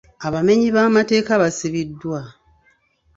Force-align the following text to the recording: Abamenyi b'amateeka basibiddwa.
Abamenyi 0.27 0.67
b'amateeka 0.75 1.31
basibiddwa. 1.41 2.19